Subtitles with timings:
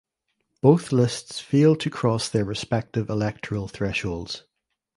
[0.61, 4.45] Both lists failed to cross their respective electoral thresholds.